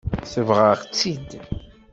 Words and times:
Sebɣeɣ-tt-id. 0.31 1.29